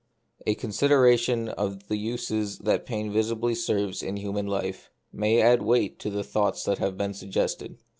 [0.47, 5.99] A CONSIDERATION of the uses that pain visibly serves in human life may add weight
[5.99, 7.77] to the thoughts that have been suggested.